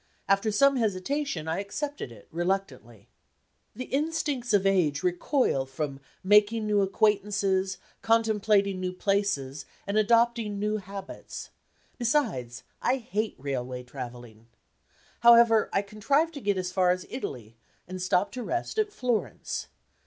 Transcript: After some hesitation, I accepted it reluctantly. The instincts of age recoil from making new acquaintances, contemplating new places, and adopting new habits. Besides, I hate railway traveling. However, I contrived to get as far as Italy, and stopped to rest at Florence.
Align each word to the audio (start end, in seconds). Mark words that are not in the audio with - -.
After 0.27 0.51
some 0.51 0.77
hesitation, 0.77 1.47
I 1.47 1.59
accepted 1.59 2.11
it 2.11 2.27
reluctantly. 2.31 3.07
The 3.75 3.85
instincts 3.85 4.51
of 4.51 4.65
age 4.65 5.03
recoil 5.03 5.67
from 5.67 5.99
making 6.23 6.65
new 6.65 6.81
acquaintances, 6.81 7.77
contemplating 8.01 8.79
new 8.79 8.93
places, 8.93 9.63
and 9.85 9.99
adopting 9.99 10.57
new 10.57 10.77
habits. 10.77 11.51
Besides, 11.99 12.63
I 12.81 12.95
hate 12.95 13.35
railway 13.37 13.83
traveling. 13.83 14.47
However, 15.19 15.69
I 15.71 15.83
contrived 15.83 16.33
to 16.33 16.41
get 16.41 16.57
as 16.57 16.71
far 16.71 16.89
as 16.89 17.05
Italy, 17.07 17.55
and 17.87 18.01
stopped 18.01 18.33
to 18.33 18.41
rest 18.41 18.79
at 18.79 18.91
Florence. 18.91 19.67